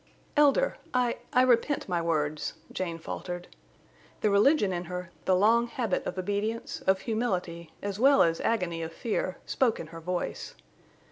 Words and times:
"Elder, 0.35 0.77
I—I 0.95 1.41
repent 1.43 1.87
my 1.87 2.01
words," 2.01 2.55
Jane 2.71 2.97
faltered. 2.97 3.47
The 4.21 4.31
religion 4.31 4.73
in 4.73 4.85
her, 4.85 5.11
the 5.25 5.35
long 5.35 5.67
habit 5.67 6.07
of 6.07 6.17
obedience, 6.17 6.81
of 6.87 7.01
humility, 7.01 7.71
as 7.83 7.99
well 7.99 8.23
as 8.23 8.41
agony 8.41 8.81
of 8.81 8.91
fear, 8.91 9.37
spoke 9.45 9.79
in 9.79 9.85
her 9.93 10.01
voice. 10.01 10.55